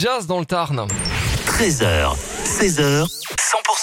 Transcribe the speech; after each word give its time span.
Jazz 0.00 0.28
dans 0.28 0.38
le 0.38 0.46
Tarn. 0.46 0.86
13h, 1.44 2.14
16h, 2.44 3.02
100% 3.02 3.08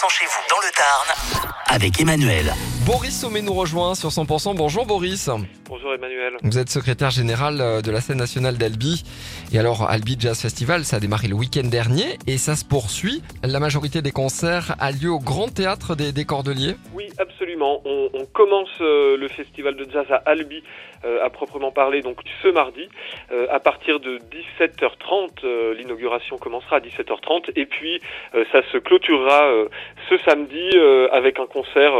chez 0.07 0.25
vous 0.25 0.41
dans 0.49 0.61
le 0.61 0.71
Tarn 0.71 1.45
avec 1.67 1.99
Emmanuel. 1.99 2.53
Boris 2.85 3.19
Sommet 3.19 3.41
nous 3.41 3.53
rejoint 3.53 3.95
sur 3.95 4.09
100%. 4.09 4.55
Bonjour 4.55 4.85
Boris. 4.85 5.27
Bonjour 5.67 5.93
Emmanuel. 5.95 6.33
Vous 6.43 6.59
êtes 6.59 6.69
secrétaire 6.69 7.09
général 7.09 7.59
euh, 7.59 7.81
de 7.81 7.89
la 7.89 7.99
scène 7.99 8.17
nationale 8.17 8.57
d'Albi. 8.57 9.03
Et 9.51 9.57
alors, 9.57 9.89
Albi 9.89 10.17
Jazz 10.19 10.39
Festival, 10.39 10.83
ça 10.83 10.97
a 10.97 10.99
démarré 10.99 11.27
le 11.27 11.33
week-end 11.33 11.67
dernier 11.67 12.19
et 12.27 12.37
ça 12.37 12.55
se 12.55 12.63
poursuit. 12.63 13.23
La 13.43 13.59
majorité 13.59 14.03
des 14.03 14.11
concerts 14.11 14.75
a 14.79 14.91
lieu 14.91 15.09
au 15.09 15.19
Grand 15.19 15.47
Théâtre 15.51 15.95
des, 15.95 16.11
des 16.11 16.25
Cordeliers. 16.25 16.75
Oui, 16.93 17.09
absolument. 17.17 17.81
On, 17.85 18.09
on 18.13 18.25
commence 18.25 18.69
euh, 18.81 19.17
le 19.17 19.27
festival 19.29 19.75
de 19.75 19.89
jazz 19.91 20.05
à 20.11 20.21
Albi 20.29 20.61
euh, 21.05 21.23
à 21.23 21.29
proprement 21.29 21.71
parler 21.71 22.01
donc 22.01 22.19
ce 22.41 22.47
mardi 22.47 22.87
euh, 23.31 23.45
à 23.51 23.59
partir 23.59 23.99
de 23.99 24.17
17h30. 24.59 25.43
euh, 25.43 25.73
L'inauguration 25.75 26.37
commencera 26.37 26.77
à 26.77 26.79
17h30 26.79 27.51
et 27.55 27.65
puis 27.65 28.01
ça 28.33 28.61
se 28.71 28.77
clôturera 28.77 29.51
ce 30.09 30.17
samedi 30.19 30.69
avec 31.11 31.39
un 31.39 31.45
concert 31.45 31.93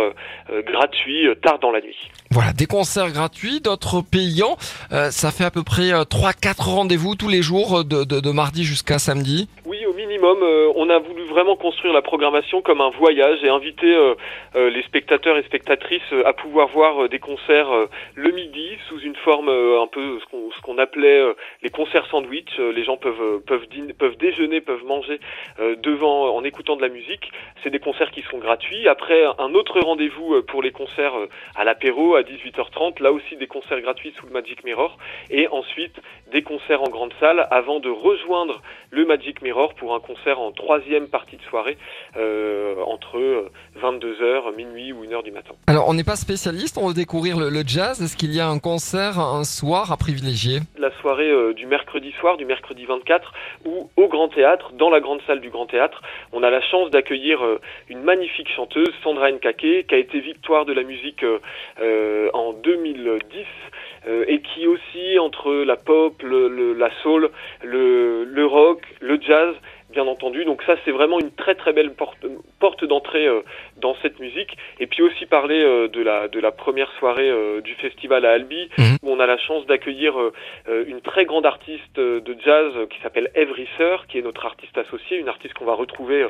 euh, 0.76 0.78
euh, 0.78 0.80
gratuit 0.80 1.28
euh, 1.28 1.36
tard 1.36 1.60
dans 1.60 1.72
la 1.72 1.82
nuit. 1.82 1.96
Voilà, 2.32 2.54
des 2.54 2.66
concerts 2.66 3.12
gratuits, 3.12 3.62
d'autres 3.62 4.02
payants. 4.02 4.58
Euh, 4.92 5.10
ça 5.12 5.32
fait 5.32 5.46
à 5.46 5.52
peu 5.52 5.64
près 5.64 5.92
3-4 5.92 6.62
rendez-vous 6.64 7.16
tous 7.16 7.30
les 7.30 7.42
jours 7.42 7.80
euh, 7.80 7.84
de, 7.84 8.04
de- 8.04 8.20
de 8.20 8.32
mardi 8.32 8.64
jusqu'à 8.64 9.00
samedi. 9.00 9.48
Oui, 9.66 9.78
au 9.90 9.94
minimum, 9.94 10.38
euh, 10.42 10.72
on 10.76 10.90
a 10.90 11.00
voulu 11.00 11.24
vraiment 11.36 11.58
construire 11.58 11.94
la 11.94 12.02
programmation 12.02 12.62
comme 12.62 12.80
un 12.80 12.92
voyage 12.92 13.44
et 13.44 13.50
inviter 13.50 13.94
euh, 13.94 14.16
euh, 14.56 14.70
les 14.70 14.84
spectateurs 14.84 15.38
et 15.38 15.44
spectatrices 15.44 16.14
euh, 16.14 16.26
à 16.26 16.32
pouvoir 16.32 16.70
voir 16.70 17.10
des 17.10 17.20
concerts 17.20 17.70
le 18.14 18.32
midi 18.32 18.70
sous 18.88 19.00
une 19.02 19.16
forme 19.18 19.50
un 19.50 19.88
peu 19.88 20.20
ce 20.20 20.62
qu'on 20.62 20.78
appelait 20.78 21.22
les 21.62 21.70
concerts 21.70 22.06
sandwich. 22.08 22.58
Les 22.58 22.84
gens 22.86 22.96
peuvent 22.96 23.42
peuvent 23.42 23.68
dîner- 23.68 23.94
peuvent 23.94 24.16
déjeuner, 24.18 24.62
peuvent 24.62 24.86
manger 24.86 25.20
devant 25.60 26.34
en 26.34 26.44
écoutant 26.44 26.78
de 26.78 26.82
la 26.82 26.90
musique. 26.90 27.32
C'est 27.64 27.70
des 27.70 27.80
concerts 27.80 28.12
qui 28.12 28.22
sont 28.24 28.38
gratuits. 28.38 28.88
Après, 28.88 29.26
un 29.38 29.54
autre 29.54 29.80
rendez-vous 29.82 30.42
pour 30.44 30.62
les 30.62 30.72
concerts 30.72 31.16
à 31.55 31.64
l'apéro 31.64 32.16
à 32.16 32.22
18h30. 32.22 33.02
Là 33.02 33.12
aussi, 33.12 33.36
des 33.36 33.48
concerts 33.48 33.82
gratuits 33.82 34.14
sous 34.18 34.26
le 34.26 34.32
Magic 34.32 34.64
Mirror 34.64 34.98
et 35.30 35.48
ensuite 35.49 35.98
des 36.32 36.44
concerts 36.44 36.82
en 36.82 36.90
grande 36.90 37.14
salle 37.20 37.48
avant 37.52 37.80
de 37.80 37.90
rejoindre 37.90 38.62
le 38.92 39.05
Magic 39.05 39.42
Mirror 39.42 39.74
pour 39.76 39.94
un 39.96 39.99
concert 39.99 40.40
en 40.40 40.52
troisième 40.52 41.08
partie 41.10 41.24
de 41.34 41.41
soirée 41.49 41.77
euh, 42.18 42.76
entre 42.85 43.18
euh, 43.18 43.49
22h, 43.81 44.55
minuit 44.55 44.93
ou 44.93 45.04
1h 45.04 45.23
du 45.23 45.31
matin. 45.31 45.54
Alors, 45.68 45.87
on 45.90 45.93
n'est 45.93 46.04
pas 46.04 46.15
spécialiste, 46.15 46.77
on 46.77 46.87
veut 46.87 46.93
découvrir 46.93 47.37
le, 47.37 47.49
le 47.49 47.63
jazz. 47.65 48.01
Est-ce 48.01 48.15
qu'il 48.15 48.34
y 48.34 48.40
a 48.40 48.48
un 48.48 48.59
concert 48.59 49.20
un 49.20 49.43
soir 49.43 49.91
à 49.91 49.98
privilégier? 49.98 50.59
La 50.77 50.91
soirée 51.01 51.29
euh, 51.29 51.53
du 51.53 51.65
mercredi 51.65 52.12
soir, 52.20 52.37
du 52.37 52.46
mercredi 52.46 52.85
24, 52.85 53.34
où 53.65 53.90
au 53.98 54.07
Grand 54.07 54.29
Théâtre, 54.29 54.71
dans 54.73 54.90
la 54.90 54.99
grande 54.99 55.21
salle 55.27 55.41
du 55.41 55.49
Grand 55.49 55.65
Théâtre, 55.65 56.01
on 56.31 56.43
a 56.43 56.49
la 56.49 56.62
chance 56.62 56.90
d'accueillir 56.91 57.43
euh, 57.43 57.59
une 57.90 58.01
magnifique 58.03 58.49
chanteuse, 58.55 58.91
Sandra 59.03 59.31
Nkake, 59.31 59.87
qui 59.87 59.96
a 59.96 59.98
été 59.98 60.20
victoire 60.20 60.65
de 60.65 60.73
la 60.73 60.84
musique 60.84 61.23
euh, 61.23 61.40
euh, 61.81 62.29
en 62.34 62.53
2010 62.53 63.46
euh, 64.07 64.25
et 64.28 64.41
qui 64.41 64.68
aussi 64.68 65.18
entre 65.19 65.51
la 65.51 65.75
pop, 65.78 66.22
le, 66.22 66.47
le- 66.47 66.73
la 66.73 66.90
soul, 67.01 67.29
le, 67.63 68.23
le 68.25 68.46
rock, 68.46 68.81
le 69.01 69.19
jazz, 69.19 69.56
bien 69.96 70.06
entendu. 70.06 70.46
Donc 70.46 70.62
ça, 70.63 70.75
c'est 70.85 70.91
vraiment 70.91 71.19
une 71.19 71.31
très 71.31 71.56
très 71.56 71.74
belle 71.74 71.94
porte, 71.94 72.84
d'entrée 72.85 73.25
euh, 73.25 73.41
dans 73.86 73.96
cette 74.02 74.19
musique. 74.19 74.58
Et 74.80 74.88
puis 74.88 75.03
aussi 75.03 75.28
parler 75.28 75.62
euh, 75.62 75.88
de 75.88 76.02
la 76.02 76.28
de 76.28 76.40
la 76.40 76.52
première 76.52 76.91
soirée 76.97 77.30
euh, 77.30 77.62
du 77.62 77.75
festival 77.75 78.25
à 78.25 78.31
Albi, 78.31 78.64
Mhm. 78.80 78.97
où 79.03 79.12
on 79.12 79.19
a 79.19 79.28
la 79.28 79.38
chance 79.38 79.64
d'accueillir 79.68 80.12
euh, 80.19 80.31
une 80.88 81.02
très 81.02 81.25
grande 81.25 81.46
artiste 81.46 81.97
de 82.00 82.34
jazz 82.44 82.72
qui 82.90 83.00
s'appelle 83.03 83.30
Eve 83.36 83.52
Risser, 83.52 83.97
qui 84.09 84.18
est 84.18 84.24
notre 84.24 84.44
artiste 84.46 84.75
associée, 84.78 85.18
une 85.18 85.30
artiste 85.30 85.53
qu'on 85.53 85.66
va 85.66 85.75
retrouver 85.75 86.25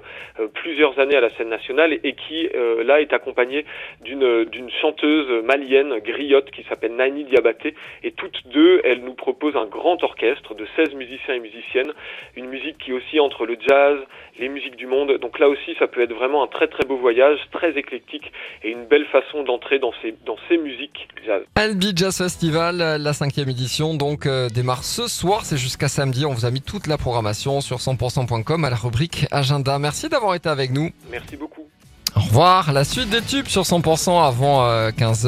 plusieurs 0.53 1.00
années 1.00 1.16
à 1.16 1.22
la 1.22 1.31
scène 1.36 1.50
nationale 1.50 1.92
et 2.08 2.14
qui 2.23 2.50
là 2.89 2.95
est 3.03 3.14
accompagnée 3.14 3.64
d'une 4.02 4.44
d'une 4.45 4.69
chanteuse 4.81 5.30
malienne 5.44 6.00
griotte 6.00 6.50
qui 6.52 6.63
s'appelle 6.63 6.96
Nani 6.96 7.24
Diabaté 7.25 7.74
et 8.03 8.12
toutes 8.12 8.40
deux 8.47 8.81
elles 8.84 9.03
nous 9.08 9.13
proposent 9.13 9.56
un 9.56 9.69
grand 9.78 10.03
orchestre 10.03 10.53
de 10.56 10.66
16 10.75 10.94
musiciens 10.96 11.35
et 11.35 11.44
musiciennes, 11.50 11.94
une 12.35 12.47
musique 12.56 12.78
qui 12.79 12.91
est 12.91 12.94
aussi 12.94 13.19
entre 13.19 13.46
le 13.46 13.56
jazz, 13.68 13.97
les 14.40 14.50
musiques 14.50 14.75
du 14.75 14.88
monde. 14.88 15.12
Donc 15.24 15.40
là 15.40 15.47
aussi 15.50 15.72
ça 15.79 15.88
peut 15.88 16.02
être 16.02 16.13
vraiment 16.13 16.44
un 16.44 16.47
très 16.47 16.68
très 16.68 16.85
beau 16.85 16.97
voyage, 16.97 17.40
très 17.51 17.78
éclectique 17.78 18.31
et 18.63 18.69
une 18.69 18.85
belle 18.85 19.06
façon 19.11 19.44
d'entrer 19.44 19.79
dans 19.79 19.94
ces 20.01 20.16
dans 20.25 20.38
ces 20.47 20.57
musiques 20.57 21.07
jazz. 21.25 21.44
Albi 21.56 21.94
Jazz 21.95 22.17
Festival, 22.17 22.81
euh, 22.81 22.97
la 22.97 23.13
cinquième 23.13 23.50
édition, 23.50 23.94
donc 23.94 24.25
euh, 24.25 24.50
démarre 24.50 24.83
ce 24.83 25.07
soir, 25.07 25.45
c'est 25.45 25.57
jusqu'à 25.57 25.88
samedi. 25.88 26.25
On 26.25 26.34
vous 26.34 26.45
a 26.45 26.51
mis 26.51 26.61
toute 26.61 26.88
la 26.88 26.97
programmation 26.97 27.61
sur 27.61 27.78
100%.com 27.78 28.66
à 28.66 28.69
la 28.69 28.75
rubrique 28.75 29.25
agenda. 29.31 29.79
Merci 29.79 30.09
d'avoir 30.09 30.35
été 30.35 30.50
avec 30.50 30.72
nous. 30.72 30.91
Merci 31.09 31.38
beaucoup. 31.38 31.67
Au 32.16 32.22
revoir. 32.22 32.72
La 32.72 32.85
suite 32.85 33.09
des 33.09 33.22
tubes 33.22 33.47
sur 33.47 33.63
100% 33.63 34.25
avant 34.25 34.66
15h. 34.91 35.23